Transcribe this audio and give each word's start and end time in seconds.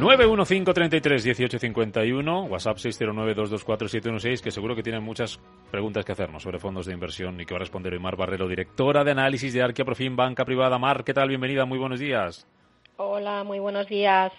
915331851, 0.00 2.48
WhatsApp 2.48 2.78
609224716, 2.78 4.40
que 4.40 4.50
seguro 4.50 4.74
que 4.74 4.82
tienen 4.82 5.02
muchas 5.02 5.38
preguntas 5.70 6.06
que 6.06 6.12
hacernos 6.12 6.42
sobre 6.42 6.58
fondos 6.58 6.86
de 6.86 6.94
inversión 6.94 7.38
y 7.38 7.44
que 7.44 7.52
va 7.52 7.58
a 7.58 7.60
responder 7.60 7.92
hoy 7.92 7.98
Mar 7.98 8.16
Barrero, 8.16 8.48
directora 8.48 9.04
de 9.04 9.10
análisis 9.10 9.52
de 9.52 9.62
Arquia 9.62 9.84
Profim 9.84 10.16
Banca 10.16 10.46
Privada. 10.46 10.78
Mar, 10.78 11.04
¿qué 11.04 11.12
tal? 11.12 11.28
Bienvenida, 11.28 11.66
muy 11.66 11.78
buenos 11.78 12.00
días. 12.00 12.46
Hola, 12.96 13.44
muy 13.44 13.58
buenos 13.58 13.86
días. 13.88 14.32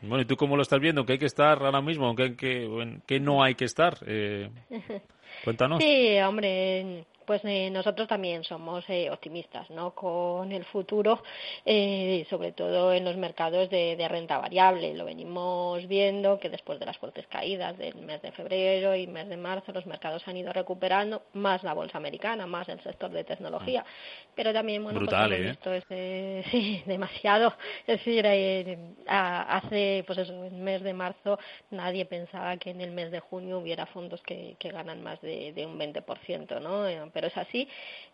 Bueno, 0.00 0.22
¿y 0.22 0.26
tú 0.26 0.36
cómo 0.36 0.54
lo 0.54 0.62
estás 0.62 0.78
viendo? 0.78 1.04
¿Qué 1.04 1.14
hay 1.14 1.18
que 1.18 1.26
estar 1.26 1.60
ahora 1.60 1.80
mismo? 1.80 2.14
¿Qué, 2.14 2.36
qué, 2.36 3.00
qué 3.04 3.18
no 3.18 3.42
hay 3.42 3.56
que 3.56 3.64
estar? 3.64 3.98
Eh, 4.06 4.48
cuéntanos. 5.44 5.82
Sí, 5.82 6.20
hombre, 6.20 7.04
pues 7.28 7.42
eh, 7.44 7.68
nosotros 7.70 8.08
también 8.08 8.42
somos 8.42 8.88
eh, 8.88 9.10
optimistas 9.10 9.68
¿no? 9.68 9.94
con 9.94 10.50
el 10.50 10.64
futuro, 10.64 11.22
eh, 11.66 12.26
sobre 12.30 12.52
todo 12.52 12.94
en 12.94 13.04
los 13.04 13.18
mercados 13.18 13.68
de, 13.68 13.96
de, 13.96 14.08
renta 14.08 14.38
variable. 14.38 14.94
Lo 14.94 15.04
venimos 15.04 15.86
viendo 15.86 16.40
que 16.40 16.48
después 16.48 16.80
de 16.80 16.86
las 16.86 16.96
fuertes 16.96 17.26
caídas 17.26 17.76
del 17.76 17.96
mes 17.96 18.22
de 18.22 18.32
febrero 18.32 18.96
y 18.96 19.06
mes 19.06 19.28
de 19.28 19.36
marzo, 19.36 19.72
los 19.72 19.84
mercados 19.84 20.26
han 20.26 20.38
ido 20.38 20.54
recuperando, 20.54 21.20
más 21.34 21.62
la 21.62 21.74
bolsa 21.74 21.98
americana, 21.98 22.46
más 22.46 22.66
el 22.70 22.80
sector 22.80 23.10
de 23.10 23.24
tecnología. 23.24 23.84
Pero 24.34 24.54
también, 24.54 24.82
bueno, 24.82 25.00
Brutal, 25.00 25.28
pues, 25.28 25.40
¿eh? 25.40 25.50
esto 25.50 25.74
es 25.74 25.84
eh, 25.90 26.44
sí, 26.50 26.82
demasiado. 26.86 27.52
Es 27.86 27.98
decir, 27.98 28.24
eh, 28.24 28.78
hace, 29.06 30.02
pues 30.06 30.18
eso, 30.20 30.46
el 30.46 30.54
mes 30.54 30.82
de 30.82 30.94
marzo 30.94 31.38
nadie 31.70 32.06
pensaba 32.06 32.56
que 32.56 32.70
en 32.70 32.80
el 32.80 32.92
mes 32.92 33.10
de 33.10 33.20
junio 33.20 33.58
hubiera 33.58 33.84
fondos 33.84 34.22
que, 34.22 34.56
que 34.58 34.70
ganan 34.70 35.02
más 35.02 35.20
de, 35.20 35.52
de 35.52 35.66
un 35.66 35.78
20%, 35.78 36.58
¿no? 36.62 36.88
Pero 37.18 37.26
es 37.26 37.36
así, 37.36 37.66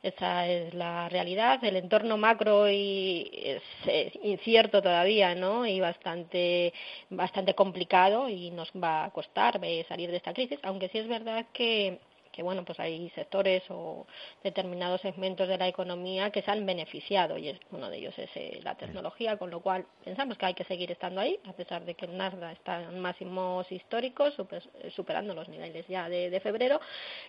esa 0.02 0.48
es 0.48 0.72
la 0.72 1.10
realidad. 1.10 1.62
El 1.62 1.77
entorno 1.77 2.16
macro 2.16 2.70
y 2.70 3.30
es, 3.34 3.62
es 3.86 4.12
incierto 4.22 4.80
todavía, 4.80 5.34
¿no? 5.34 5.66
Y 5.66 5.78
bastante, 5.78 6.72
bastante 7.11 7.55
complicado 7.55 8.30
y 8.30 8.50
nos 8.50 8.70
va 8.72 9.05
a 9.05 9.11
costar 9.11 9.61
salir 9.88 10.11
de 10.11 10.16
esta 10.16 10.33
crisis, 10.33 10.58
aunque 10.62 10.88
sí 10.88 10.96
es 10.96 11.06
verdad 11.06 11.44
que 11.52 11.98
que 12.34 12.42
bueno 12.42 12.64
pues 12.64 12.80
hay 12.80 13.08
sectores 13.10 13.62
o 13.68 14.06
determinados 14.42 15.00
segmentos 15.00 15.46
de 15.48 15.56
la 15.56 15.68
economía 15.68 16.30
que 16.30 16.42
se 16.42 16.50
han 16.50 16.66
beneficiado 16.66 17.38
y 17.38 17.48
es, 17.48 17.58
uno 17.70 17.88
de 17.88 17.98
ellos 17.98 18.18
es 18.18 18.30
eh, 18.34 18.60
la 18.62 18.74
tecnología 18.74 19.36
con 19.36 19.50
lo 19.50 19.60
cual 19.60 19.86
pensamos 20.04 20.36
que 20.36 20.46
hay 20.46 20.55
que 20.55 20.64
seguir 20.64 20.90
estando 20.90 21.20
ahí 21.20 21.38
a 21.46 21.52
pesar 21.52 21.84
de 21.84 21.94
que 21.94 22.06
el 22.06 22.16
Nasdaq 22.16 22.52
está 22.52 22.82
en 22.82 22.98
máximos 23.00 23.70
históricos 23.70 24.34
super, 24.34 24.62
superando 24.90 25.34
los 25.34 25.48
niveles 25.48 25.86
ya 25.86 26.08
de, 26.08 26.28
de 26.30 26.40
febrero 26.40 26.80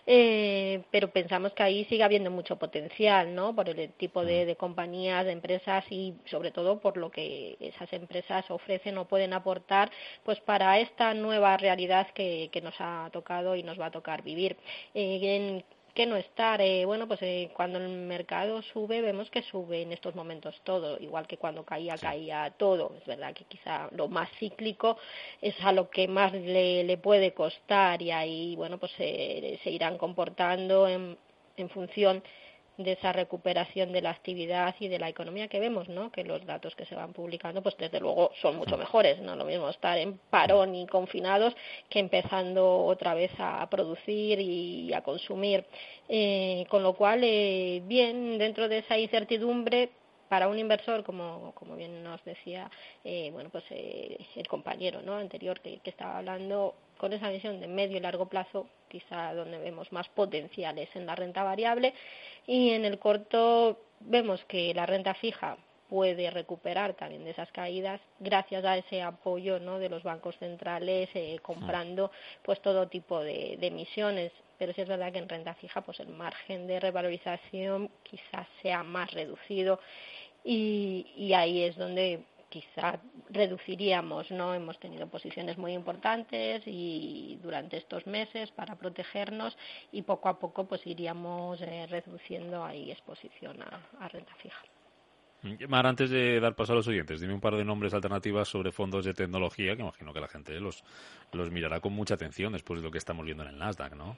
eh, 0.06 0.82
pero 0.90 1.10
pensamos 1.10 1.52
que 1.52 1.62
ahí 1.62 1.84
sigue 1.84 2.02
habiendo 2.02 2.30
mucho 2.30 2.56
potencial 2.56 3.32
no 3.34 3.54
por 3.54 3.68
el 3.68 3.92
tipo 3.92 4.24
de, 4.24 4.44
de 4.44 4.56
compañías 4.56 5.24
de 5.24 5.32
empresas 5.32 5.84
y 5.90 6.14
sobre 6.24 6.50
todo 6.50 6.80
por 6.80 6.96
lo 6.96 7.10
que 7.10 7.56
esas 7.60 7.92
empresas 7.92 8.50
ofrecen 8.50 8.98
o 8.98 9.04
pueden 9.06 9.32
aportar 9.32 9.90
pues 10.24 10.40
para 10.40 10.78
esta 10.80 11.14
nueva 11.14 11.56
realidad 11.56 12.08
que, 12.12 12.48
que 12.52 12.60
nos 12.60 12.74
ha 12.80 13.08
tocado 13.12 13.54
y 13.54 13.62
nos 13.62 13.78
va 13.78 13.86
a 13.86 13.90
tocar 13.90 14.22
vivir. 14.22 14.56
eh, 14.94 14.95
en 14.96 15.64
qué 15.96 16.06
no 16.06 16.16
estar. 16.16 16.60
Eh, 16.60 16.84
bueno, 16.84 17.08
pues 17.08 17.20
eh, 17.22 17.50
cuando 17.54 17.78
el 17.78 17.88
mercado 17.88 18.62
sube, 18.62 19.00
vemos 19.00 19.30
que 19.30 19.42
sube 19.42 19.82
en 19.82 19.92
estos 19.92 20.14
momentos 20.14 20.54
todo, 20.62 20.98
igual 21.00 21.26
que 21.26 21.38
cuando 21.38 21.64
caía, 21.64 21.96
caía 21.96 22.52
todo. 22.56 22.92
Es 22.98 23.06
verdad 23.06 23.34
que 23.34 23.44
quizá 23.44 23.88
lo 23.92 24.06
más 24.08 24.28
cíclico 24.38 24.98
es 25.40 25.54
a 25.62 25.72
lo 25.72 25.88
que 25.90 26.06
más 26.06 26.32
le, 26.32 26.84
le 26.84 26.98
puede 26.98 27.32
costar 27.32 28.02
y 28.02 28.10
ahí, 28.10 28.54
bueno, 28.56 28.78
pues 28.78 28.92
eh, 28.98 29.58
se 29.64 29.70
irán 29.70 29.96
comportando 29.98 30.86
en, 30.86 31.16
en 31.56 31.68
función 31.70 32.22
de 32.78 32.92
esa 32.92 33.12
recuperación 33.12 33.92
de 33.92 34.02
la 34.02 34.10
actividad 34.10 34.74
y 34.80 34.88
de 34.88 34.98
la 34.98 35.08
economía 35.08 35.48
que 35.48 35.60
vemos, 35.60 35.88
¿no? 35.88 36.10
Que 36.10 36.24
los 36.24 36.44
datos 36.44 36.74
que 36.74 36.84
se 36.84 36.94
van 36.94 37.12
publicando, 37.12 37.62
pues 37.62 37.76
desde 37.76 38.00
luego 38.00 38.30
son 38.40 38.56
mucho 38.56 38.76
mejores. 38.76 39.20
No 39.20 39.36
lo 39.36 39.44
mismo 39.44 39.68
estar 39.68 39.98
en 39.98 40.18
parón 40.30 40.74
y 40.74 40.86
confinados 40.86 41.54
que 41.88 41.98
empezando 41.98 42.84
otra 42.84 43.14
vez 43.14 43.30
a 43.38 43.68
producir 43.70 44.40
y 44.40 44.92
a 44.92 45.02
consumir. 45.02 45.64
Eh, 46.08 46.66
con 46.68 46.82
lo 46.82 46.94
cual, 46.94 47.20
eh, 47.24 47.82
bien, 47.84 48.38
dentro 48.38 48.68
de 48.68 48.78
esa 48.78 48.98
incertidumbre, 48.98 49.90
para 50.28 50.48
un 50.48 50.58
inversor, 50.58 51.04
como, 51.04 51.52
como 51.54 51.76
bien 51.76 52.02
nos 52.02 52.24
decía 52.24 52.70
eh, 53.04 53.30
bueno, 53.32 53.50
pues 53.50 53.64
eh, 53.70 54.18
el 54.34 54.48
compañero 54.48 55.02
¿no? 55.02 55.14
anterior 55.14 55.60
que, 55.60 55.78
que 55.78 55.90
estaba 55.90 56.18
hablando, 56.18 56.74
con 56.98 57.12
esa 57.12 57.30
visión 57.30 57.60
de 57.60 57.68
medio 57.68 57.96
y 57.96 58.00
largo 58.00 58.26
plazo, 58.26 58.66
quizá 58.88 59.34
donde 59.34 59.58
vemos 59.58 59.92
más 59.92 60.08
potenciales 60.08 60.88
en 60.94 61.06
la 61.06 61.14
renta 61.14 61.42
variable 61.42 61.94
y 62.46 62.70
en 62.70 62.84
el 62.84 62.98
corto 62.98 63.78
vemos 64.00 64.44
que 64.44 64.72
la 64.74 64.86
renta 64.86 65.14
fija 65.14 65.56
puede 65.88 66.30
recuperar 66.30 66.94
también 66.94 67.24
de 67.24 67.30
esas 67.30 67.50
caídas 67.52 68.00
gracias 68.18 68.64
a 68.64 68.76
ese 68.76 69.02
apoyo 69.02 69.60
¿no? 69.60 69.78
de 69.78 69.88
los 69.88 70.02
bancos 70.02 70.36
centrales 70.38 71.08
eh, 71.14 71.38
comprando 71.42 72.10
pues 72.42 72.60
todo 72.60 72.88
tipo 72.88 73.20
de, 73.20 73.56
de 73.58 73.66
emisiones 73.68 74.32
pero 74.58 74.72
sí 74.72 74.80
es 74.80 74.88
verdad 74.88 75.12
que 75.12 75.18
en 75.18 75.28
renta 75.28 75.54
fija 75.54 75.82
pues 75.82 76.00
el 76.00 76.08
margen 76.08 76.66
de 76.66 76.80
revalorización 76.80 77.90
quizás 78.02 78.48
sea 78.62 78.82
más 78.82 79.12
reducido 79.12 79.78
y, 80.44 81.06
y 81.16 81.32
ahí 81.34 81.62
es 81.62 81.76
donde 81.76 82.22
quizá 82.56 82.98
reduciríamos, 83.28 84.30
¿no? 84.30 84.54
Hemos 84.54 84.78
tenido 84.78 85.06
posiciones 85.08 85.58
muy 85.58 85.72
importantes 85.74 86.62
y 86.64 87.38
durante 87.42 87.76
estos 87.76 88.06
meses 88.06 88.50
para 88.50 88.76
protegernos 88.76 89.58
y 89.92 90.02
poco 90.02 90.30
a 90.30 90.38
poco 90.38 90.66
pues 90.66 90.86
iríamos 90.86 91.60
eh, 91.60 91.86
reduciendo 91.86 92.64
ahí 92.64 92.90
exposición 92.90 93.62
a, 93.62 94.08
renta 94.08 94.34
fija. 94.36 94.62
Mar, 95.68 95.86
antes 95.86 96.08
de 96.08 96.40
dar 96.40 96.56
paso 96.56 96.72
a 96.72 96.76
los 96.76 96.88
oyentes, 96.88 97.20
dime 97.20 97.34
un 97.34 97.42
par 97.42 97.56
de 97.56 97.64
nombres 97.64 97.92
alternativas 97.92 98.48
sobre 98.48 98.72
fondos 98.72 99.04
de 99.04 99.12
tecnología, 99.12 99.76
que 99.76 99.82
imagino 99.82 100.14
que 100.14 100.20
la 100.20 100.28
gente 100.28 100.58
los, 100.58 100.82
los 101.32 101.50
mirará 101.50 101.80
con 101.80 101.92
mucha 101.92 102.14
atención 102.14 102.54
después 102.54 102.80
de 102.80 102.84
lo 102.84 102.90
que 102.90 102.98
estamos 102.98 103.26
viendo 103.26 103.44
en 103.44 103.50
el 103.50 103.58
Nasdaq, 103.58 103.94
¿no? 103.94 104.16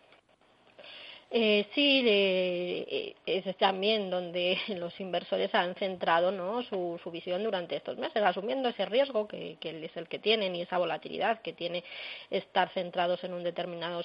Eh, 1.30 1.66
sí, 1.74 2.02
eh, 2.06 3.14
es 3.26 3.56
también 3.58 4.08
donde 4.08 4.56
los 4.78 4.98
inversores 4.98 5.54
han 5.54 5.74
centrado 5.74 6.30
¿no? 6.30 6.62
su, 6.62 6.98
su 7.02 7.10
visión 7.10 7.44
durante 7.44 7.76
estos 7.76 7.98
meses, 7.98 8.22
asumiendo 8.22 8.70
ese 8.70 8.86
riesgo 8.86 9.28
que, 9.28 9.58
que 9.60 9.84
es 9.84 9.96
el 9.96 10.08
que 10.08 10.18
tienen 10.18 10.56
y 10.56 10.62
esa 10.62 10.78
volatilidad 10.78 11.42
que 11.42 11.52
tiene 11.52 11.84
estar 12.30 12.70
centrados 12.70 13.22
en 13.24 13.34
un 13.34 13.44
determinado 13.44 14.02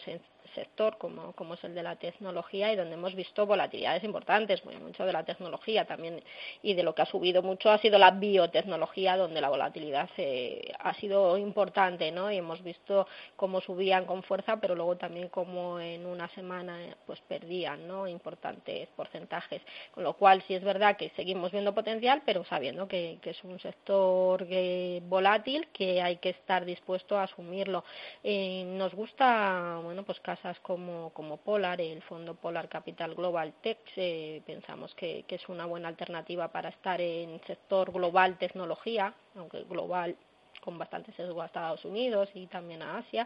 sector 0.53 0.97
como, 0.97 1.33
como 1.33 1.55
es 1.55 1.63
el 1.63 1.73
de 1.73 1.83
la 1.83 1.95
tecnología 1.95 2.71
y 2.71 2.75
donde 2.75 2.93
hemos 2.93 3.15
visto 3.15 3.45
volatilidades 3.45 4.03
importantes, 4.03 4.63
muy 4.65 4.75
mucho 4.77 5.05
de 5.05 5.13
la 5.13 5.23
tecnología 5.23 5.85
también 5.85 6.23
y 6.61 6.73
de 6.73 6.83
lo 6.83 6.93
que 6.93 7.01
ha 7.01 7.05
subido 7.05 7.41
mucho 7.41 7.71
ha 7.71 7.77
sido 7.79 7.97
la 7.97 8.11
biotecnología 8.11 9.17
donde 9.17 9.41
la 9.41 9.49
volatilidad 9.49 10.09
eh, 10.17 10.71
ha 10.79 10.93
sido 10.95 11.37
importante, 11.37 12.11
¿no? 12.11 12.31
Y 12.31 12.37
hemos 12.37 12.61
visto 12.63 13.07
cómo 13.35 13.61
subían 13.61 14.05
con 14.05 14.23
fuerza, 14.23 14.57
pero 14.57 14.75
luego 14.75 14.97
también 14.97 15.29
como 15.29 15.79
en 15.79 16.05
una 16.05 16.27
semana 16.29 16.77
pues 17.05 17.19
perdían, 17.21 17.87
¿no? 17.87 18.07
Importantes 18.07 18.89
porcentajes, 18.95 19.61
con 19.93 20.03
lo 20.03 20.13
cual 20.13 20.43
sí 20.47 20.53
es 20.53 20.63
verdad 20.63 20.97
que 20.97 21.09
seguimos 21.15 21.51
viendo 21.51 21.73
potencial, 21.73 22.21
pero 22.25 22.43
sabiendo 22.45 22.87
que, 22.87 23.17
que 23.21 23.31
es 23.31 23.43
un 23.43 23.59
sector 23.59 24.47
que, 24.47 25.01
volátil 25.07 25.67
que 25.73 26.01
hay 26.01 26.17
que 26.17 26.29
estar 26.29 26.65
dispuesto 26.65 27.17
a 27.17 27.23
asumirlo. 27.23 27.83
Eh, 28.23 28.63
nos 28.65 28.93
gusta, 28.93 29.79
bueno, 29.83 30.03
pues 30.03 30.19
casi 30.19 30.42
como, 30.61 31.11
como 31.11 31.37
Polar, 31.37 31.79
el 31.79 32.01
fondo 32.03 32.35
Polar 32.35 32.67
Capital 32.67 33.15
Global 33.15 33.53
Tech, 33.61 33.79
eh, 33.95 34.41
pensamos 34.45 34.93
que, 34.95 35.23
que 35.27 35.35
es 35.35 35.49
una 35.49 35.65
buena 35.65 35.87
alternativa 35.87 36.49
para 36.49 36.69
estar 36.69 36.99
en 36.99 37.41
sector 37.47 37.91
global 37.91 38.37
tecnología, 38.37 39.13
aunque 39.35 39.63
global 39.63 40.17
con 40.63 40.77
bastante 40.77 41.11
sesgo 41.13 41.41
a 41.41 41.47
Estados 41.47 41.83
Unidos 41.85 42.29
y 42.33 42.47
también 42.47 42.81
a 42.81 42.99
Asia. 42.99 43.25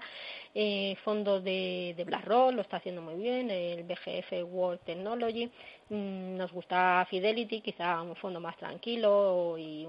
Eh, 0.56 0.95
fondos 1.04 1.44
de, 1.44 1.94
de 1.95 2.04
BlackRock 2.04 2.54
lo 2.54 2.62
está 2.62 2.78
haciendo 2.78 3.01
muy 3.01 3.16
bien, 3.16 3.50
el 3.51 3.84
BGF 3.84 4.44
World 4.51 4.80
Technology. 4.86 5.50
Mm, 5.89 6.36
nos 6.36 6.51
gusta 6.51 7.07
Fidelity, 7.10 7.62
quizá 7.62 8.01
un 8.01 8.16
fondo 8.18 8.42
más 8.42 8.57
tranquilo 8.57 9.56
y 9.57 9.88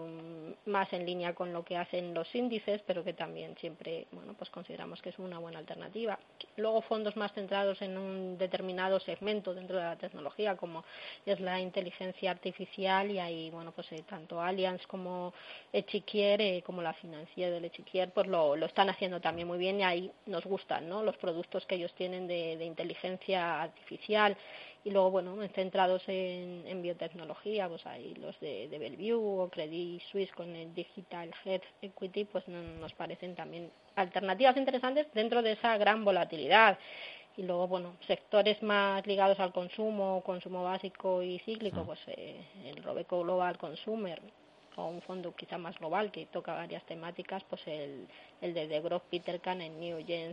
más 0.66 0.92
en 0.92 1.04
línea 1.04 1.34
con 1.34 1.52
lo 1.52 1.64
que 1.64 1.76
hacen 1.76 2.14
los 2.14 2.32
índices, 2.36 2.80
pero 2.86 3.02
que 3.02 3.14
también 3.14 3.56
siempre, 3.58 4.06
bueno, 4.12 4.32
pues 4.34 4.48
consideramos 4.50 5.02
que 5.02 5.08
es 5.08 5.18
una 5.18 5.40
buena 5.40 5.58
alternativa. 5.58 6.16
Luego 6.56 6.82
fondos 6.82 7.16
más 7.16 7.32
centrados 7.32 7.82
en 7.82 7.98
un 7.98 8.38
determinado 8.38 9.00
segmento 9.00 9.54
dentro 9.54 9.76
de 9.78 9.82
la 9.82 9.96
tecnología, 9.96 10.56
como 10.56 10.84
es 11.26 11.40
la 11.40 11.60
inteligencia 11.60 12.30
artificial 12.30 13.10
y 13.10 13.18
ahí, 13.18 13.50
bueno, 13.50 13.72
pues 13.72 13.90
eh, 13.90 14.04
tanto 14.08 14.40
Allianz 14.40 14.86
como 14.86 15.34
Echiquier, 15.72 16.40
eh, 16.40 16.62
como 16.64 16.80
la 16.80 16.94
del 17.46 17.64
Echiquier, 17.64 18.10
pues 18.10 18.26
lo, 18.26 18.56
lo 18.56 18.66
están 18.66 18.90
haciendo 18.90 19.20
también 19.20 19.48
muy 19.48 19.58
bien 19.58 19.80
y 19.80 19.84
ahí 19.84 20.12
nos 20.26 20.44
gustan, 20.44 20.88
¿no? 20.88 21.02
Los 21.02 21.16
productos 21.16 21.64
que 21.66 21.76
ellos 21.76 21.92
tienen 21.94 22.26
de, 22.26 22.56
de 22.56 22.64
inteligencia 22.64 23.62
artificial 23.62 24.36
y 24.84 24.90
luego, 24.90 25.10
bueno, 25.10 25.36
centrados 25.54 26.02
en, 26.08 26.64
en 26.66 26.82
biotecnología, 26.82 27.68
pues 27.68 27.84
hay 27.86 28.14
los 28.14 28.38
de, 28.40 28.68
de 28.68 28.78
Bellevue 28.78 29.44
o 29.44 29.48
Credit 29.48 30.00
Suisse 30.10 30.32
con 30.32 30.54
el 30.54 30.72
Digital 30.74 31.30
Health 31.44 31.64
Equity, 31.82 32.24
pues 32.24 32.46
nos 32.48 32.92
parecen 32.94 33.34
también 33.34 33.70
alternativas 33.96 34.56
interesantes 34.56 35.06
dentro 35.14 35.42
de 35.42 35.52
esa 35.52 35.76
gran 35.78 36.04
volatilidad. 36.04 36.78
Y 37.36 37.42
luego, 37.44 37.68
bueno, 37.68 37.96
sectores 38.06 38.60
más 38.64 39.06
ligados 39.06 39.38
al 39.38 39.52
consumo, 39.52 40.22
consumo 40.24 40.64
básico 40.64 41.22
y 41.22 41.38
cíclico, 41.40 41.84
pues 41.84 42.00
eh, 42.08 42.40
el 42.64 42.82
Robeco 42.82 43.22
Global 43.22 43.56
Consumer, 43.58 44.20
o 44.78 44.86
un 44.86 45.02
fondo 45.02 45.34
quizá 45.34 45.58
más 45.58 45.76
global 45.78 46.10
que 46.10 46.26
toca 46.26 46.54
varias 46.54 46.84
temáticas, 46.84 47.42
pues 47.44 47.66
el, 47.66 48.06
el 48.40 48.54
de 48.54 48.68
The 48.68 48.80
Growth 48.80 49.02
Peter 49.10 49.40
Kahn 49.40 49.60
en 49.60 49.78
New 49.80 50.06
Gen 50.06 50.32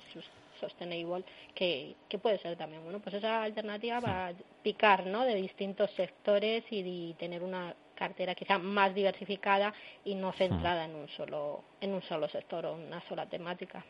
Sustainable, 0.60 1.26
que, 1.54 1.96
que 2.08 2.20
puede 2.20 2.38
ser 2.38 2.56
también, 2.56 2.84
bueno, 2.84 3.00
pues 3.00 3.16
esa 3.16 3.44
alternativa 3.44 4.00
va 4.00 4.28
a 4.28 4.34
picar, 4.62 5.08
¿no?, 5.08 5.24
de 5.24 5.36
distintos 5.36 5.90
sectores 5.92 6.64
y, 6.70 7.14
tener 7.18 7.44
una 7.44 7.74
cartera 7.96 8.36
quizá 8.36 8.58
más 8.58 8.94
diversificada 8.94 9.74
y 10.04 10.16
no 10.16 10.32
centrada 10.34 10.86
en 10.86 10.96
un 10.96 11.08
solo 11.10 11.64
en 11.80 11.94
un 11.94 12.02
solo 12.02 12.28
sector 12.28 12.66
o 12.66 12.76
una 12.76 13.02
sola 13.08 13.26
temática. 13.26 13.84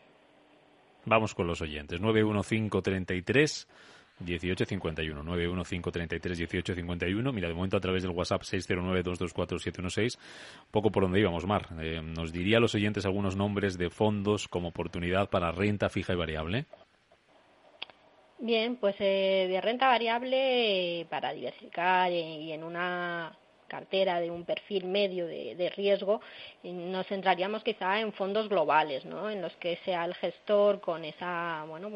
Vamos 1.04 1.34
con 1.34 1.46
los 1.46 1.60
oyentes. 1.60 2.00
91533 2.00 3.68
1851 4.20 5.22
91533 5.22 6.38
1851 6.38 7.32
mira 7.32 7.48
de 7.48 7.54
momento 7.54 7.76
a 7.76 7.80
través 7.80 8.02
del 8.02 8.12
WhatsApp 8.12 8.42
609 8.42 9.02
224 9.02 9.58
716 9.58 10.18
poco 10.70 10.90
por 10.90 11.02
donde 11.02 11.20
íbamos 11.20 11.46
Mar. 11.46 11.68
Eh, 11.80 12.00
nos 12.02 12.32
diría 12.32 12.58
a 12.58 12.60
los 12.60 12.74
oyentes 12.74 13.06
algunos 13.06 13.36
nombres 13.36 13.78
de 13.78 13.90
fondos 13.90 14.48
como 14.48 14.68
oportunidad 14.68 15.28
para 15.28 15.52
renta 15.52 15.88
fija 15.88 16.12
y 16.12 16.16
variable. 16.16 16.66
Bien, 18.38 18.76
pues 18.76 18.96
eh, 18.98 19.46
de 19.48 19.60
renta 19.60 19.86
variable 19.86 21.06
para 21.08 21.32
diversificar 21.32 22.12
y 22.12 22.52
en 22.52 22.64
una 22.64 23.36
cartera 23.66 24.20
de 24.20 24.30
un 24.30 24.44
perfil 24.44 24.84
medio 24.84 25.26
de, 25.26 25.54
de, 25.54 25.70
riesgo, 25.70 26.20
nos 26.62 27.06
centraríamos 27.06 27.62
quizá 27.62 28.00
en 28.00 28.12
fondos 28.12 28.48
globales, 28.48 29.04
¿no? 29.04 29.30
en 29.30 29.42
los 29.42 29.54
que 29.56 29.76
sea 29.84 30.04
el 30.04 30.14
gestor 30.14 30.80
con 30.80 31.04
esa 31.04 31.64
bueno, 31.68 31.90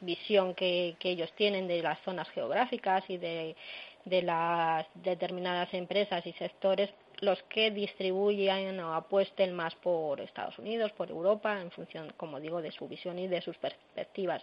visión 0.00 0.54
que, 0.54 0.96
que 0.98 1.10
ellos 1.10 1.32
tienen 1.32 1.66
de 1.68 1.82
las 1.82 1.98
zonas 2.00 2.28
geográficas 2.30 3.04
y 3.08 3.18
de, 3.18 3.56
de 4.04 4.22
las 4.22 4.86
determinadas 4.94 5.72
empresas 5.74 6.26
y 6.26 6.32
sectores 6.32 6.90
los 7.20 7.42
que 7.44 7.70
distribuyan 7.70 8.78
o 8.80 8.92
apuesten 8.92 9.54
más 9.54 9.74
por 9.76 10.20
Estados 10.20 10.58
Unidos, 10.58 10.92
por 10.92 11.10
Europa, 11.10 11.60
en 11.60 11.70
función, 11.70 12.12
como 12.16 12.40
digo, 12.40 12.60
de 12.60 12.70
su 12.72 12.86
visión 12.88 13.18
y 13.18 13.26
de 13.26 13.40
sus 13.40 13.56
perspectivas 13.56 14.42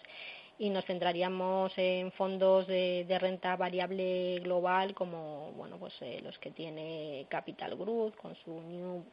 y 0.59 0.69
nos 0.69 0.85
centraríamos 0.85 1.73
en 1.77 2.11
fondos 2.11 2.67
de, 2.67 3.05
de 3.07 3.19
renta 3.19 3.55
variable 3.55 4.39
global 4.39 4.94
como 4.94 5.51
bueno 5.53 5.77
pues 5.77 5.94
eh, 6.01 6.21
los 6.23 6.38
que 6.39 6.51
tiene 6.51 7.25
Capital 7.29 7.75
Group 7.75 8.15
con 8.17 8.35
su 8.35 8.61
New 8.61 9.03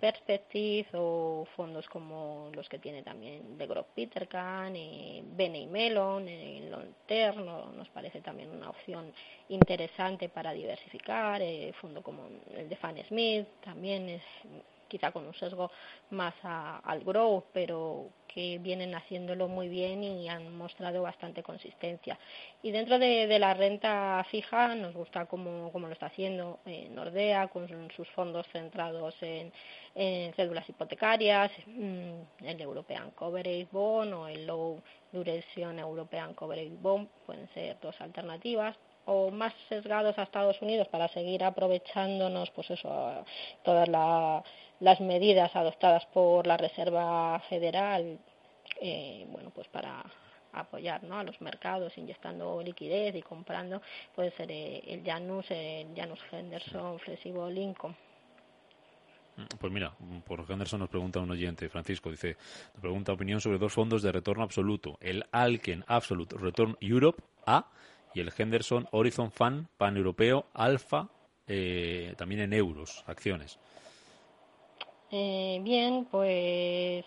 Perspective 0.00 0.86
o 0.94 1.46
fondos 1.56 1.88
como 1.88 2.50
los 2.54 2.68
que 2.68 2.78
tiene 2.78 3.02
también 3.02 3.58
de 3.58 3.66
Grove 3.66 3.88
Petercan, 3.94 4.76
eh, 4.76 5.24
Bene 5.24 5.60
y 5.60 5.66
Melon, 5.66 6.28
en 6.28 6.70
Long 6.70 6.94
Term, 7.06 7.44
nos 7.44 7.88
parece 7.88 8.20
también 8.20 8.50
una 8.50 8.70
opción 8.70 9.12
interesante 9.48 10.28
para 10.28 10.52
diversificar, 10.52 11.42
eh, 11.42 11.72
fondo 11.80 12.00
como 12.02 12.28
el 12.54 12.68
de 12.68 12.76
Fan 12.76 12.96
Smith 13.08 13.46
también 13.64 14.08
es 14.08 14.22
quizá 14.88 15.12
con 15.12 15.26
un 15.26 15.34
sesgo 15.34 15.70
más 16.10 16.34
a, 16.42 16.78
al 16.78 17.04
growth, 17.04 17.44
pero 17.52 18.10
que 18.28 18.58
vienen 18.58 18.94
haciéndolo 18.94 19.48
muy 19.48 19.68
bien 19.68 20.04
y 20.04 20.28
han 20.28 20.56
mostrado 20.56 21.02
bastante 21.02 21.42
consistencia. 21.42 22.18
Y 22.62 22.70
dentro 22.70 22.98
de, 22.98 23.38
la 23.38 23.54
renta 23.54 24.24
fija 24.30 24.74
nos 24.74 24.94
gusta 24.94 25.26
cómo, 25.26 25.72
cómo 25.72 25.86
lo 25.86 25.92
está 25.92 26.06
haciendo 26.06 26.60
eh, 26.66 26.88
Nordea 26.90 27.48
con 27.48 27.68
sus 27.90 28.08
fondos 28.10 28.46
centrados 28.52 29.14
en, 29.22 29.52
en 29.94 30.32
cédulas 30.34 30.68
hipotecarias, 30.68 31.50
mm, 31.66 32.44
el 32.44 32.60
European 32.60 33.10
Coverage 33.12 33.68
Bond 33.72 34.12
o 34.12 34.28
el 34.28 34.46
Low 34.46 34.82
Duration 35.12 35.78
European 35.78 36.34
Coverage 36.34 36.76
Bond 36.80 37.08
pueden 37.26 37.48
ser 37.54 37.78
dos 37.80 37.98
alternativas 38.00 38.76
o 39.08 39.30
más 39.30 39.54
sesgados 39.70 40.18
a 40.18 40.22
Estados 40.22 40.60
Unidos 40.60 40.86
para 40.88 41.08
seguir 41.08 41.42
aprovechándonos 41.42 42.50
pues 42.50 42.70
eso 42.70 43.24
todas 43.62 43.88
la, 43.88 44.44
las 44.80 45.00
medidas 45.00 45.54
adoptadas 45.56 46.04
por 46.06 46.46
la 46.46 46.58
Reserva 46.58 47.40
Federal 47.48 48.18
eh, 48.80 49.26
bueno 49.30 49.50
pues 49.54 49.66
para 49.68 50.04
apoyar 50.52 51.02
¿no? 51.04 51.18
a 51.18 51.24
los 51.24 51.40
mercados 51.40 51.96
inyectando 51.96 52.62
liquidez 52.62 53.14
y 53.14 53.22
comprando 53.22 53.80
puede 54.14 54.30
ser 54.32 54.50
eh, 54.50 54.82
el 54.86 55.02
Janus 55.02 55.50
el 55.50 55.88
Janus 55.96 56.20
Henderson 56.30 56.98
Flexible 56.98 57.60
Income 57.60 57.96
pues 59.60 59.72
mira, 59.72 59.94
por 60.26 60.44
Henderson 60.50 60.80
nos 60.80 60.88
pregunta 60.88 61.20
un 61.20 61.30
oyente, 61.30 61.68
Francisco, 61.68 62.10
dice, 62.10 62.36
nos 62.74 62.80
pregunta 62.80 63.12
opinión 63.12 63.40
sobre 63.40 63.58
dos 63.58 63.72
fondos 63.72 64.02
de 64.02 64.10
retorno 64.10 64.42
absoluto, 64.42 64.98
el 65.00 65.24
Alken 65.30 65.84
Absolute 65.86 66.36
Return 66.36 66.76
Europe 66.80 67.22
A 67.46 67.70
y 68.18 68.20
el 68.20 68.32
Henderson 68.36 68.88
Horizon 68.90 69.30
Fund 69.30 69.68
Pan-Europeo 69.76 70.46
Alfa, 70.52 71.08
eh, 71.46 72.14
también 72.18 72.40
en 72.40 72.52
euros, 72.52 73.04
acciones. 73.06 73.60
Eh, 75.12 75.60
bien, 75.62 76.04
pues 76.10 77.04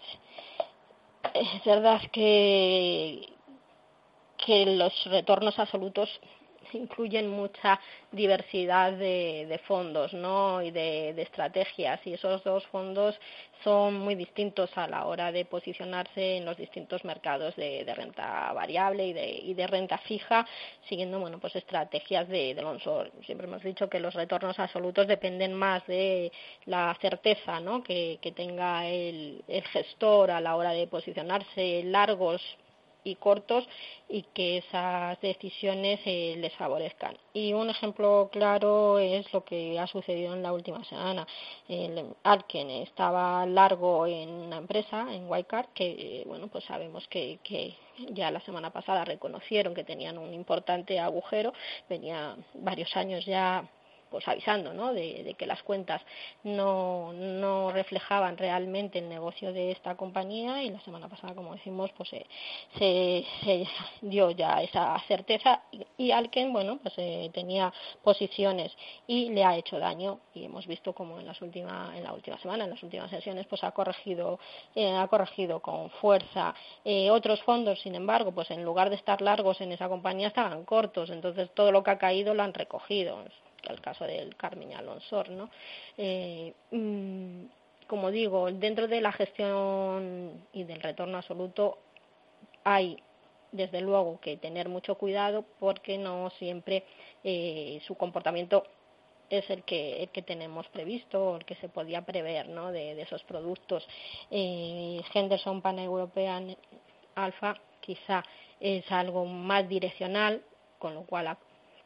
es 1.33 1.65
verdad 1.65 1.99
que, 2.13 3.27
que 4.37 4.65
los 4.77 4.93
retornos 5.05 5.59
absolutos 5.59 6.09
incluyen 6.73 7.29
mucha 7.29 7.79
diversidad 8.12 8.94
de, 8.94 9.45
de 9.47 9.57
fondos 9.59 10.13
¿no? 10.13 10.62
y 10.62 10.71
de, 10.71 11.09
estrategias 11.21 12.00
y 12.06 12.13
esos 12.13 12.44
dos 12.44 12.65
fondos 12.68 13.19
son 13.63 13.95
muy 14.00 14.15
distintos 14.15 14.75
a 14.77 14.88
la 14.88 15.06
hora 15.06 15.31
de 15.31 15.45
posicionarse 15.45 16.38
en 16.38 16.45
los 16.45 16.57
distintos 16.57 17.06
mercados 17.06 17.56
de, 17.56 17.85
de 17.85 17.94
renta 17.94 18.51
variable 18.53 19.07
y 19.07 19.13
de, 19.13 19.29
y 19.29 19.53
de, 19.53 19.68
renta 19.68 19.97
fija 20.00 20.45
siguiendo 20.89 21.19
bueno 21.19 21.39
pues 21.39 21.56
estrategias 21.56 22.27
de, 22.27 22.56
de 22.56 22.62
Lonsor. 22.62 23.12
Siempre 23.25 23.47
hemos 23.47 23.63
dicho 23.63 23.89
que 23.89 24.00
los 24.00 24.13
retornos 24.13 24.59
absolutos 24.59 25.07
dependen 25.07 25.53
más 25.53 25.85
de 25.88 26.31
la 26.65 26.95
certeza 27.00 27.60
¿no? 27.60 27.84
que, 27.84 28.19
que 28.22 28.31
tenga 28.31 28.88
el, 28.88 29.43
el 29.48 29.63
gestor 29.63 30.31
a 30.31 30.41
la 30.41 30.55
hora 30.55 30.72
de 30.72 30.88
posicionarse 30.88 31.84
largos 31.84 32.41
y 33.03 33.15
cortos 33.15 33.67
y 34.10 34.24
que 34.34 34.58
esas 34.58 35.20
decisiones 35.22 36.00
eh, 36.05 36.36
les 36.38 36.53
favorezcan. 36.53 37.17
Y 37.34 37.53
un 37.53 37.70
ejemplo 37.70 38.29
claro 38.31 39.00
es 39.00 39.31
lo 39.34 39.43
que 39.43 39.79
ha 39.79 39.88
sucedido 39.88 40.34
en 40.34 40.43
la 40.43 40.53
última 40.53 40.84
semana. 40.86 41.27
El 41.67 42.13
Arken 42.24 42.70
estaba 42.70 43.46
largo 43.46 44.05
en 44.05 44.29
una 44.29 44.58
empresa, 44.58 45.08
en 45.13 45.29
Wildcard, 45.29 45.67
que 45.74 45.91
eh, 45.91 46.24
bueno, 46.25 46.48
pues 46.48 46.63
sabemos 46.65 47.08
que, 47.08 47.39
que 47.43 47.75
ya 48.10 48.31
la 48.31 48.41
semana 48.41 48.72
pasada 48.72 49.05
reconocieron 49.05 49.74
que 49.74 49.84
tenían 49.84 50.17
un 50.17 50.34
importante 50.34 51.00
agujero, 51.00 51.53
venía 51.89 52.36
varios 52.53 52.96
años 52.96 53.25
ya 53.25 53.67
pues 54.12 54.27
avisando 54.27 54.74
¿no? 54.74 54.94
de, 54.94 55.24
de, 55.24 55.34
que 55.34 55.48
las 55.48 55.63
cuentas 55.63 56.01
no, 56.44 57.13
no 57.13 57.72
reflejaban 57.72 58.38
realmente 58.38 59.00
el 59.00 59.10
negocio 59.10 59.51
de 59.53 59.72
esta 59.72 59.96
compañía 59.96 60.62
y 60.62 60.70
la 60.70 60.82
semana 60.82 61.08
pasada 61.08 61.34
como 61.34 61.56
decimos 61.56 61.89
pues 61.98 62.10
se, 62.10 62.25
se, 62.77 63.68
dio 64.01 64.30
ya 64.32 64.62
esa 64.62 65.00
certeza 65.08 65.63
y, 65.72 65.86
y 65.98 66.12
Alken 66.12 66.53
bueno 66.53 66.77
pues 66.84 66.94
eh, 66.98 67.32
tenía 67.34 67.74
posiciones 68.03 68.75
y 69.08 69.30
le 69.30 69.44
ha 69.44 69.58
hecho 69.58 69.80
daño 69.80 70.20
y 70.36 70.46
hemos 70.46 70.68
visto 70.68 70.94
como 70.94 71.20
en 71.20 71.25
las 71.25 71.41
últimas 71.41 71.96
en 71.96 72.03
la 72.03 72.13
última 72.13 72.38
semana 72.39 72.65
en 72.65 72.72
las 72.72 72.84
últimas 72.84 73.10
sesiones 73.10 73.48
pues 73.48 73.63
ha 73.63 73.72
corregido 73.72 74.39
eh, 74.75 74.91
ha 74.96 75.08
corregido 75.08 75.62
con 75.62 75.89
fuerza 75.89 76.53
eh, 76.84 77.10
otros 77.10 77.41
fondos. 77.44 77.80
Sin 77.82 77.96
embargo 77.96 78.32
pues 78.32 78.51
en 78.51 78.63
lugar 78.63 78.89
de 78.89 78.96
estar 78.96 79.22
largos 79.22 79.62
en 79.62 79.72
esa 79.72 79.88
compañía 79.88 80.27
estaban 80.27 80.65
cortos. 80.65 81.10
Entonces 81.10 81.50
todo 81.53 81.72
lo 81.72 81.84
que 81.84 81.91
ha 81.91 81.98
caído 81.98 82.34
lo 82.34 82.44
han 82.44 82.53
recogido 82.53 83.18
el 83.70 83.82
caso 83.82 84.06
del 84.06 84.36
Carmen 84.36 84.74
Alonso, 84.74 85.24
¿no? 85.25 85.50
Eh, 85.98 86.53
mmm, 86.72 87.46
como 87.88 88.10
digo, 88.10 88.50
dentro 88.51 88.88
de 88.88 89.01
la 89.01 89.12
gestión 89.12 90.46
y 90.53 90.63
del 90.63 90.82
retorno 90.82 91.18
absoluto 91.18 91.77
hay 92.63 92.98
desde 93.51 93.82
luego 93.82 94.20
que 94.22 94.38
tener 94.38 94.70
mucho 94.70 94.96
cuidado 94.96 95.44
porque 95.60 95.98
no 95.98 96.30
siempre 96.32 96.86
eh, 97.24 97.82
su 97.86 97.96
comportamiento 97.96 98.63
es 99.30 99.50
el 99.50 99.63
que, 99.63 100.03
el 100.03 100.10
que 100.10 100.22
tenemos 100.22 100.68
previsto, 100.70 101.38
el 101.38 101.46
que 101.46 101.56
se 101.56 101.70
podía 101.70 102.01
prever 102.01 102.50
¿no? 102.50 102.72
de, 102.72 103.01
esos 103.01 103.24
productos. 103.24 103.88
Eh, 104.30 105.01
Henderson 105.13 105.62
Pan 105.62 105.80
European 105.80 106.56
Alpha 107.15 107.58
quizá 107.80 108.24
es 108.60 108.89
algo 108.91 109.25
más 109.25 109.68
direccional, 109.68 110.41
con 110.80 110.94
lo 110.94 111.03
cual 111.03 111.38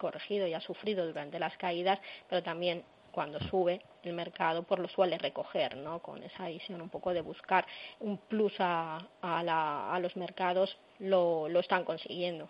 corregido 0.05 0.45
y 0.45 0.53
ha 0.53 0.61
sufrido 0.61 1.07
durante 1.07 1.39
las 1.39 1.57
caídas, 1.57 1.99
pero 2.29 2.43
también 2.43 2.83
cuando 3.11 3.39
sube 3.49 3.81
el 4.03 4.13
mercado 4.13 4.61
pues 4.61 4.79
lo 4.79 4.87
suele 4.87 5.17
recoger, 5.17 5.77
¿no? 5.77 5.99
Con 5.99 6.21
esa 6.21 6.47
visión 6.47 6.79
un 6.79 6.89
poco 6.89 7.11
de 7.11 7.21
buscar 7.21 7.65
un 7.99 8.19
plus 8.19 8.53
a, 8.59 8.99
a, 9.21 9.99
los 9.99 10.15
mercados 10.15 10.77
lo, 10.99 11.49
lo 11.49 11.59
están 11.59 11.85
consiguiendo. 11.85 12.47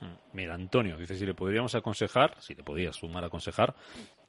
Mm, 0.00 0.16
mira, 0.34 0.54
Antonio 0.54 0.98
dice 0.98 1.16
si 1.16 1.24
le 1.24 1.32
podríamos 1.32 1.74
aconsejar, 1.74 2.34
si 2.40 2.54
le 2.54 2.62
podías 2.62 2.96
sumar 2.96 3.24
a 3.24 3.28
aconsejar, 3.28 3.74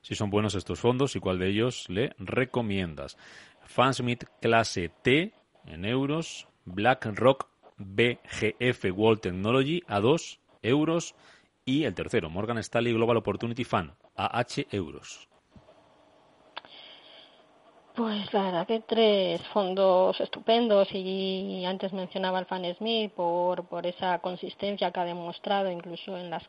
si 0.02 0.16
son 0.16 0.30
buenos 0.30 0.56
estos 0.56 0.80
fondos 0.80 1.18
y 1.18 1.20
cuál 1.20 1.40
de 1.40 1.50
ellos 1.50 1.90
le 1.90 2.14
recomiendas. 2.18 3.18
Fansmith 3.66 4.24
clase 4.40 4.90
T 5.02 5.34
en 5.66 5.84
euros, 5.84 6.48
BlackRock 6.64 7.50
BGF 7.78 8.86
World 8.94 9.20
Technology 9.20 9.84
a 9.88 10.00
2 10.00 10.40
euros 10.62 11.16
y 11.66 11.84
el 11.84 11.96
tercero, 11.96 12.30
Morgan 12.30 12.60
Stanley 12.60 12.94
Global 12.94 13.18
Opportunity 13.18 13.64
Fund 13.64 13.92
a 14.16 14.40
H 14.40 14.68
euros. 14.72 15.28
Pues 17.96 18.34
la 18.34 18.44
verdad 18.44 18.68
que 18.68 18.82
tres 18.82 19.42
fondos 19.54 20.20
estupendos 20.20 20.90
y 20.92 21.64
antes 21.66 21.94
mencionaba 21.94 22.40
el 22.40 22.46
Fan 22.46 22.66
Smith 22.76 23.14
por, 23.14 23.70
por 23.70 23.88
esa 23.88 24.20
consistencia 24.20 24.92
que 24.92 25.00
ha 25.00 25.06
demostrado 25.06 25.72
incluso 25.72 26.18
en 26.18 26.30
los 26.30 26.44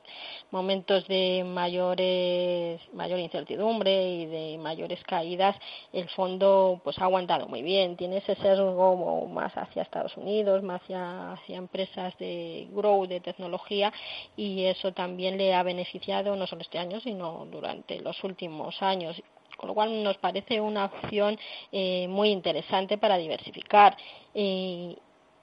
momentos 0.50 1.06
de 1.06 1.44
mayores 1.46 2.80
mayor 2.94 3.20
incertidumbre 3.20 4.08
y 4.08 4.26
de 4.26 4.58
mayores 4.58 5.00
caídas 5.04 5.54
el 5.92 6.08
fondo 6.08 6.80
pues 6.82 6.98
ha 6.98 7.04
aguantado 7.04 7.46
muy 7.46 7.62
bien. 7.62 7.96
Tiene 7.96 8.16
ese 8.16 8.34
sesgo 8.34 9.28
más 9.28 9.56
hacia 9.56 9.82
Estados 9.82 10.16
Unidos 10.16 10.64
más 10.64 10.82
hacia, 10.82 11.34
hacia 11.34 11.58
empresas 11.58 12.18
de 12.18 12.66
grow 12.72 13.06
de 13.06 13.20
tecnología 13.20 13.92
y 14.36 14.64
eso 14.64 14.92
también 14.92 15.38
le 15.38 15.54
ha 15.54 15.62
beneficiado 15.62 16.34
no 16.34 16.48
solo 16.48 16.62
este 16.62 16.80
año 16.80 16.98
sino 16.98 17.46
durante 17.46 18.00
los 18.00 18.24
últimos 18.24 18.82
años 18.82 19.22
con 19.56 19.68
lo 19.68 19.75
cual 19.75 20.02
nos 20.02 20.16
parece 20.18 20.60
una 20.60 20.86
opción 20.86 21.38
eh, 21.72 22.06
muy 22.08 22.30
interesante 22.30 22.98
para 22.98 23.18
diversificar. 23.18 23.96
Eh, 24.34 24.96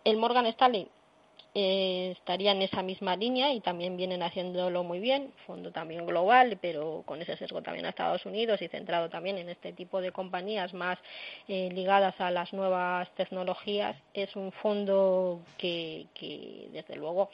el 0.04 0.18
Morgan 0.18 0.46
Stanley 0.48 0.88
eh, 1.56 2.14
estaría 2.18 2.52
en 2.52 2.62
esa 2.62 2.82
misma 2.82 3.16
línea 3.16 3.54
y 3.54 3.60
también 3.60 3.96
vienen 3.96 4.24
haciéndolo 4.24 4.84
muy 4.84 5.00
bien, 5.00 5.32
fondo 5.46 5.72
también 5.72 6.06
global, 6.06 6.58
pero 6.62 7.04
con 7.06 7.22
ese 7.22 7.38
sesgo 7.38 7.62
también 7.62 7.86
a 7.86 7.90
Estados 7.90 8.26
Unidos 8.26 8.62
y 8.62 8.68
centrado 8.68 9.10
también 9.10 9.38
en 9.38 9.50
este 9.50 9.72
tipo 9.72 10.02
de 10.02 10.12
compañías 10.12 10.74
más 10.74 10.98
ligadas 11.48 12.20
a 12.20 12.32
las 12.32 12.54
nuevas 12.54 13.10
tecnologías. 13.16 13.96
Es 14.14 14.36
un 14.36 14.52
fondo 14.52 15.42
que, 15.58 16.08
que 16.16 16.70
desde 16.72 16.96
luego 16.96 17.30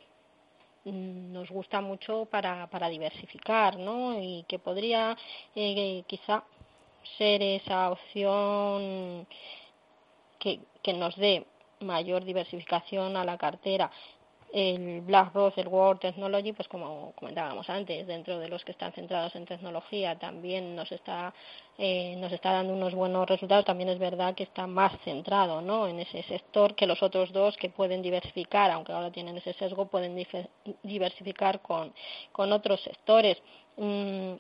mm, 0.83 1.31
nos 1.31 1.49
gusta 1.49 1.79
mucho 1.79 2.25
para, 2.25 2.67
para 2.67 2.89
diversificar, 2.89 3.77
¿no? 3.77 4.21
Y 4.21 4.43
que 4.49 4.59
podría 4.59 5.15
quizá 5.53 6.43
ser 7.17 7.41
esa 7.41 7.91
opción 7.91 9.27
que, 10.39 10.59
que 10.81 10.93
nos 10.93 11.15
dé 11.15 11.45
mayor 11.81 12.23
diversificación 12.25 13.15
a 13.17 13.23
la 13.23 13.37
cartera. 13.37 13.91
El 14.51 15.01
BlackRock, 15.01 15.55
el 15.59 15.67
World 15.67 16.01
Technology, 16.01 16.53
pues 16.53 16.67
como 16.67 17.13
comentábamos 17.13 17.69
antes, 17.69 18.07
dentro 18.07 18.39
de 18.39 18.47
los 18.49 18.65
que 18.65 18.71
están 18.71 18.91
centrados 18.93 19.35
en 19.35 19.45
tecnología, 19.45 20.17
también 20.17 20.75
nos 20.75 20.91
está, 20.91 21.35
eh, 21.77 22.15
nos 22.17 22.31
está 22.31 22.53
dando 22.53 22.73
unos 22.73 22.95
buenos 22.95 23.29
resultados. 23.29 23.65
También 23.65 23.89
es 23.89 23.99
verdad 23.99 24.33
que 24.33 24.43
está 24.43 24.65
más 24.65 24.91
centrado 25.03 25.61
¿no? 25.61 25.87
en 25.87 25.99
ese 25.99 26.23
sector 26.23 26.73
que 26.73 26.87
los 26.87 27.03
otros 27.03 27.31
dos 27.31 27.57
que 27.57 27.69
pueden 27.69 28.01
diversificar, 28.01 28.71
aunque 28.71 28.91
ahora 28.91 29.11
tienen 29.11 29.37
ese 29.37 29.53
sesgo, 29.53 29.85
pueden 29.85 30.15
diversificar 30.81 31.61
con, 31.61 31.93
con 32.31 32.51
otros 32.51 32.81
sectores. 32.81 33.37
Mm, 33.77 34.33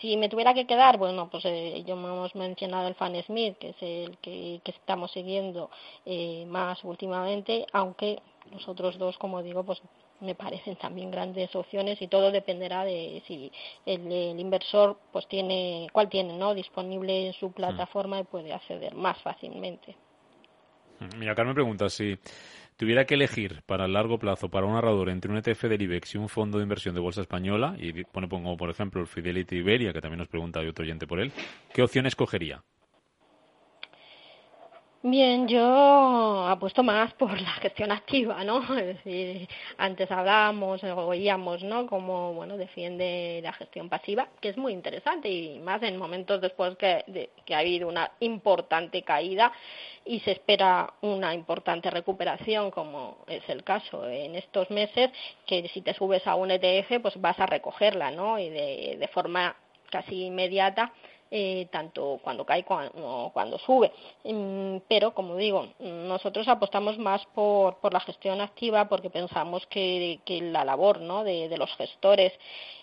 si 0.00 0.16
me 0.16 0.28
tuviera 0.28 0.54
que 0.54 0.66
quedar, 0.66 0.98
bueno, 0.98 1.28
pues 1.30 1.44
eh, 1.44 1.82
yo 1.86 1.94
hemos 1.94 2.34
mencionado 2.34 2.88
el 2.88 2.94
Fan 2.94 3.22
Smith, 3.24 3.56
que 3.58 3.70
es 3.70 3.76
el 3.80 4.18
que, 4.18 4.60
estamos 4.64 5.12
siguiendo 5.12 5.70
eh, 6.04 6.44
más 6.48 6.82
últimamente, 6.84 7.66
aunque 7.72 8.20
los 8.50 8.66
otros 8.68 8.98
dos, 8.98 9.16
como 9.18 9.42
digo, 9.42 9.64
pues 9.64 9.80
me 10.20 10.34
parecen 10.34 10.76
también 10.76 11.10
grandes 11.10 11.54
opciones 11.54 12.00
y 12.00 12.08
todo 12.08 12.30
dependerá 12.30 12.84
de 12.84 13.22
si 13.26 13.50
el, 13.84 14.38
inversor 14.38 14.98
pues 15.12 15.26
tiene 15.28 15.88
cuál 15.92 16.08
tiene 16.08 16.36
no 16.36 16.54
disponible 16.54 17.26
en 17.26 17.32
su 17.34 17.52
plataforma 17.52 18.20
y 18.20 18.24
puede 18.24 18.52
acceder 18.52 18.94
más 18.94 19.20
fácilmente. 19.22 19.96
Mira, 21.16 21.34
Carmen 21.34 21.54
pregunta 21.54 21.90
si 21.90 22.16
tuviera 22.76 23.04
que 23.04 23.14
elegir 23.14 23.62
para 23.66 23.86
el 23.86 23.92
largo 23.92 24.18
plazo 24.18 24.50
para 24.50 24.66
un 24.66 24.74
ahorrador 24.74 25.10
entre 25.10 25.30
un 25.30 25.38
ETF 25.38 25.64
del 25.64 25.82
IBEX 25.82 26.14
y 26.14 26.18
un 26.18 26.28
fondo 26.28 26.58
de 26.58 26.64
inversión 26.64 26.94
de 26.94 27.00
bolsa 27.00 27.20
española, 27.20 27.76
y 27.78 28.04
pone 28.04 28.28
pongo 28.28 28.56
por 28.56 28.70
ejemplo 28.70 29.00
el 29.00 29.06
Fidelity 29.06 29.56
Iberia, 29.56 29.92
que 29.92 30.00
también 30.00 30.18
nos 30.18 30.28
pregunta 30.28 30.60
hay 30.60 30.68
otro 30.68 30.84
oyente 30.84 31.06
por 31.06 31.20
él, 31.20 31.32
¿qué 31.72 31.82
opción 31.82 32.06
escogería? 32.06 32.62
Bien, 35.06 35.46
yo 35.48 36.46
apuesto 36.48 36.82
más 36.82 37.12
por 37.12 37.38
la 37.38 37.50
gestión 37.60 37.92
activa, 37.92 38.42
¿no? 38.42 38.60
Es 38.78 38.86
decir, 38.86 39.46
antes 39.76 40.10
hablábamos 40.10 40.82
o 40.82 40.96
oíamos, 41.08 41.62
¿no? 41.62 41.86
Cómo, 41.86 42.32
bueno, 42.32 42.56
defiende 42.56 43.40
la 43.42 43.52
gestión 43.52 43.90
pasiva, 43.90 44.28
que 44.40 44.48
es 44.48 44.56
muy 44.56 44.72
interesante 44.72 45.28
y 45.28 45.58
más 45.58 45.82
en 45.82 45.98
momentos 45.98 46.40
después 46.40 46.74
que, 46.78 47.04
de, 47.06 47.28
que 47.44 47.54
ha 47.54 47.58
habido 47.58 47.86
una 47.86 48.12
importante 48.20 49.02
caída 49.02 49.52
y 50.06 50.20
se 50.20 50.32
espera 50.32 50.94
una 51.02 51.34
importante 51.34 51.90
recuperación, 51.90 52.70
como 52.70 53.18
es 53.26 53.46
el 53.50 53.62
caso 53.62 54.08
en 54.08 54.36
estos 54.36 54.70
meses, 54.70 55.10
que 55.46 55.68
si 55.68 55.82
te 55.82 55.92
subes 55.92 56.26
a 56.26 56.34
un 56.34 56.50
ETF, 56.50 57.02
pues 57.02 57.20
vas 57.20 57.38
a 57.40 57.44
recogerla, 57.46 58.10
¿no? 58.10 58.38
Y 58.38 58.48
de, 58.48 58.96
de 58.98 59.08
forma 59.08 59.54
casi 59.90 60.24
inmediata 60.24 60.92
eh, 61.30 61.66
tanto 61.70 62.20
cuando 62.22 62.44
cae 62.44 62.64
como 62.64 63.30
cuando 63.32 63.58
sube. 63.58 63.92
Mm, 64.24 64.78
pero, 64.88 65.14
como 65.14 65.36
digo, 65.36 65.68
nosotros 65.80 66.48
apostamos 66.48 66.98
más 66.98 67.24
por, 67.34 67.76
por 67.76 67.92
la 67.92 68.00
gestión 68.00 68.40
activa 68.40 68.88
porque 68.88 69.10
pensamos 69.10 69.66
que, 69.66 70.20
que 70.24 70.40
la 70.40 70.64
labor 70.64 71.00
¿no? 71.00 71.24
de, 71.24 71.48
de 71.48 71.58
los 71.58 71.74
gestores 71.76 72.32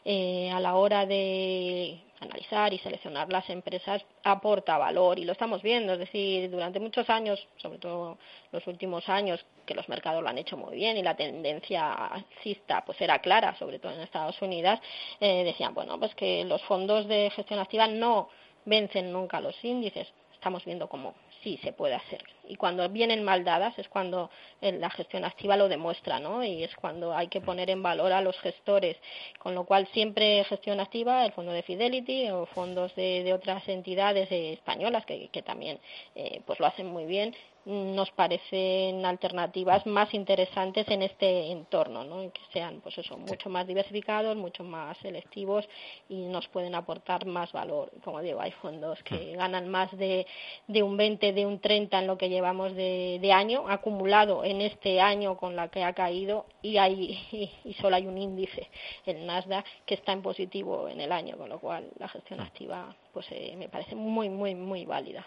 eh, 0.06 0.52
a 0.52 0.60
la 0.60 0.76
hora 0.76 1.06
de 1.06 2.00
analizar 2.22 2.74
y 2.74 2.78
seleccionar 2.78 3.32
las 3.32 3.50
empresas 3.50 4.06
aporta 4.24 4.78
valor 4.78 5.20
y 5.20 5.26
lo 5.26 5.34
estamos 5.34 5.62
viendo, 5.62 5.94
es 5.94 6.00
decir, 6.00 6.50
durante 6.50 6.80
muchos 6.80 7.10
años, 7.10 7.46
sobre 7.58 7.80
todo 7.80 8.18
los 8.52 8.66
últimos 8.68 9.10
años, 9.10 9.44
que 9.66 9.74
los 9.74 9.90
mercados 9.90 10.22
lo 10.22 10.30
han 10.30 10.38
hecho 10.38 10.56
muy 10.56 10.76
bien 10.76 10.98
y 10.98 11.04
la 11.04 11.16
tendencia 11.16 11.92
alcista 11.92 12.86
pues 12.86 13.02
era 13.02 13.20
clara, 13.20 13.56
sobre 13.58 13.80
todo 13.80 13.92
en 13.94 14.02
Estados 14.02 14.42
Unidos, 14.42 14.80
eh, 15.20 15.44
decían, 15.44 15.74
bueno, 15.74 16.00
pues 16.00 16.14
que 16.16 16.46
los 16.46 16.62
fondos 16.64 17.08
de 17.08 17.32
gestión 17.32 17.60
activa 17.60 17.88
no 17.88 18.30
vencen 18.66 19.12
nunca 19.12 19.42
los 19.42 19.56
índices. 19.64 20.08
Estamos 20.34 20.64
viendo 20.64 20.88
cómo 20.88 21.16
sí 21.44 21.60
se 21.64 21.74
puede 21.74 21.96
hacer. 21.96 22.24
Y 22.48 22.56
cuando 22.56 22.88
vienen 22.90 23.24
mal 23.24 23.44
dadas 23.44 23.78
es 23.80 23.88
cuando 23.88 24.30
eh, 24.62 24.74
la 24.74 24.90
gestión 24.90 25.24
activa 25.24 25.56
lo 25.56 25.70
demuestra, 25.70 26.20
¿no? 26.20 26.44
Y 26.44 26.64
es 26.64 26.76
cuando 26.76 27.16
hay 27.16 27.28
que 27.28 27.42
poner 27.42 27.70
en 27.70 27.82
valor 27.82 28.12
a 28.12 28.22
los 28.22 28.38
gestores. 28.40 28.98
Con 29.40 29.56
lo 29.56 29.64
cual 29.66 29.88
siempre 29.88 30.44
gestión 30.44 30.80
activa, 30.80 31.26
el 31.26 31.32
fondo 31.32 31.52
de 31.52 31.64
Fidelity 31.64 32.30
o 32.30 32.46
fondos 32.48 32.94
de, 32.96 33.32
otras 33.34 33.68
entidades 33.70 34.32
eh, 34.32 34.54
españolas 34.54 35.06
que, 35.06 35.30
que 35.30 35.42
también 35.42 35.80
eh, 36.16 36.42
pues 36.46 36.60
lo 36.60 36.66
hacen 36.66 36.88
muy 36.88 37.06
bien 37.06 37.36
nos 37.66 38.10
parecen 38.12 39.06
alternativas 39.06 39.86
más 39.86 40.14
interesantes 40.14 40.88
en 40.90 41.04
este 41.04 41.52
entorno, 41.52 42.04
¿no? 42.04 42.32
que 42.32 42.42
sean 42.52 42.82
pues 42.82 42.98
eso, 42.98 43.18
mucho 43.18 43.50
más 43.50 43.68
diversificados, 43.68 44.36
mucho 44.36 44.64
más 44.64 44.98
selectivos 44.98 45.68
y 46.10 46.26
nos 46.26 46.48
pueden 46.48 46.74
aportar 46.74 47.26
más 47.26 47.52
valor. 47.52 47.92
Como 48.04 48.22
digo, 48.22 48.42
hay 48.42 48.52
fondos 48.52 49.02
que 49.04 49.34
mm. 49.34 49.38
ganan 49.38 49.70
más 49.70 49.96
de, 49.98 50.26
de 50.68 50.84
un 50.84 50.98
20, 50.98 51.34
de 51.34 51.46
un 51.46 51.60
30 51.60 52.00
en 52.00 52.08
lo 52.08 52.18
que 52.18 52.30
llevamos 52.30 52.76
de, 52.76 53.20
de 53.22 53.32
año 53.32 53.70
acumulado 53.70 54.44
en 54.44 54.62
este 54.62 55.00
año 55.00 55.38
con 55.38 55.56
la 55.56 55.70
que 55.70 55.84
ha 55.84 55.94
caído 55.94 56.46
y, 56.62 56.78
hay, 56.78 57.20
y, 57.64 57.74
solo 57.76 57.96
hay 57.96 58.08
un 58.08 58.18
índice, 58.18 58.70
el 59.06 59.26
Nasdaq, 59.26 59.66
que 59.86 59.94
está 59.94 60.14
en 60.14 60.22
positivo 60.22 60.88
en 60.88 61.00
el 61.00 61.12
año, 61.12 61.38
con 61.38 61.50
lo 61.50 61.60
cual 61.60 61.90
la 62.00 62.08
gestión 62.08 62.40
mm. 62.40 62.44
activa 62.44 62.96
pues 63.14 63.28
eh, 63.32 63.56
me 63.58 63.70
parece 63.70 63.96
muy, 63.96 64.30
muy, 64.30 64.56
muy 64.56 64.86
válida. 64.86 65.26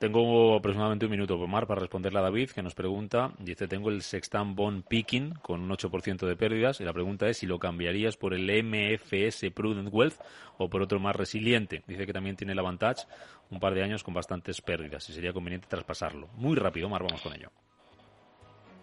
Tengo 0.00 0.56
aproximadamente 0.56 1.04
un 1.04 1.10
minuto, 1.10 1.36
Mar, 1.46 1.66
para 1.66 1.82
responderle 1.82 2.20
a 2.20 2.22
David, 2.22 2.52
que 2.52 2.62
nos 2.62 2.74
pregunta, 2.74 3.34
dice, 3.38 3.68
tengo 3.68 3.90
el 3.90 4.00
Sextant 4.00 4.56
Bond 4.56 4.84
Picking 4.88 5.34
con 5.42 5.60
un 5.60 5.68
8% 5.68 6.26
de 6.26 6.36
pérdidas, 6.36 6.80
y 6.80 6.84
la 6.84 6.94
pregunta 6.94 7.28
es 7.28 7.36
si 7.36 7.46
lo 7.46 7.58
cambiarías 7.58 8.16
por 8.16 8.32
el 8.32 8.48
MFS 8.64 9.50
Prudent 9.54 9.90
Wealth 9.92 10.18
o 10.56 10.70
por 10.70 10.80
otro 10.80 11.00
más 11.00 11.14
resiliente. 11.14 11.82
Dice 11.86 12.06
que 12.06 12.14
también 12.14 12.34
tiene 12.34 12.54
el 12.54 12.58
Avantage 12.60 13.06
un 13.50 13.60
par 13.60 13.74
de 13.74 13.82
años 13.82 14.02
con 14.02 14.14
bastantes 14.14 14.62
pérdidas, 14.62 15.06
y 15.10 15.12
sería 15.12 15.34
conveniente 15.34 15.68
traspasarlo. 15.68 16.28
Muy 16.28 16.56
rápido, 16.56 16.88
Mar, 16.88 17.02
vamos 17.02 17.20
con 17.20 17.34
ello. 17.34 17.50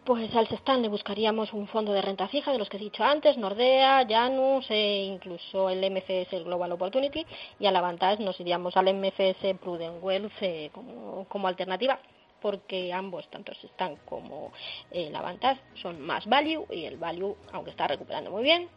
Pues 0.07 0.33
al 0.35 0.47
Sextant 0.47 0.81
le 0.81 0.87
buscaríamos 0.87 1.51
un 1.51 1.67
fondo 1.67 1.91
de 1.91 2.01
renta 2.01 2.29
fija 2.29 2.53
de 2.53 2.57
los 2.57 2.69
que 2.69 2.77
he 2.77 2.79
dicho 2.79 3.03
antes, 3.03 3.37
Nordea, 3.37 4.07
Janus 4.07 4.65
e 4.69 5.03
incluso 5.03 5.69
el 5.69 5.79
MFS 5.91 6.31
el 6.31 6.45
Global 6.45 6.71
Opportunity 6.71 7.25
y 7.59 7.65
al 7.65 7.75
Avantage 7.75 8.23
nos 8.23 8.39
iríamos 8.39 8.77
al 8.77 8.85
MFS 8.93 9.59
Prudent 9.59 10.01
Wealth 10.01 10.31
eh, 10.39 10.71
como, 10.71 11.47
alternativa 11.49 11.99
porque 12.41 12.93
ambos, 12.93 13.29
tanto 13.29 13.53
Sextant 13.55 13.99
como 14.05 14.53
el 14.91 15.13
Avantage, 15.13 15.59
son 15.81 15.99
más 15.99 16.25
value 16.25 16.65
y 16.71 16.85
el 16.85 16.95
value, 16.95 17.35
aunque 17.51 17.71
está 17.71 17.85
recuperando 17.85 18.31
muy 18.31 18.43
bien, 18.43 18.69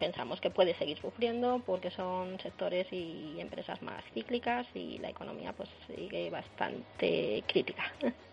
pensamos 0.00 0.40
que 0.40 0.50
puede 0.50 0.74
seguir 0.74 0.98
sufriendo 0.98 1.62
porque 1.64 1.92
son 1.92 2.40
sectores 2.40 2.92
y 2.92 3.36
empresas 3.38 3.80
más 3.82 4.02
cíclicas 4.14 4.66
y 4.74 4.98
la 4.98 5.10
economía 5.10 5.52
pues 5.52 5.68
sigue 5.86 6.28
bastante 6.28 7.44
crítica. 7.46 7.84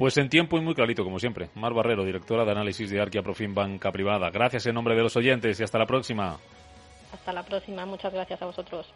Pues 0.00 0.16
en 0.16 0.30
tiempo 0.30 0.56
y 0.56 0.62
muy 0.62 0.72
clarito, 0.74 1.04
como 1.04 1.18
siempre. 1.18 1.50
Mar 1.56 1.74
Barrero, 1.74 2.06
directora 2.06 2.46
de 2.46 2.52
análisis 2.52 2.88
de 2.88 2.98
Arquia 2.98 3.22
Profim 3.22 3.54
Banca 3.54 3.92
Privada. 3.92 4.30
Gracias 4.30 4.64
en 4.64 4.74
nombre 4.74 4.94
de 4.94 5.02
los 5.02 5.14
oyentes 5.14 5.60
y 5.60 5.62
hasta 5.62 5.76
la 5.76 5.84
próxima. 5.84 6.38
Hasta 7.12 7.34
la 7.34 7.42
próxima. 7.42 7.84
Muchas 7.84 8.10
gracias 8.10 8.40
a 8.40 8.46
vosotros. 8.46 8.86